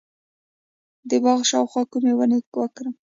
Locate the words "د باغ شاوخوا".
1.09-1.81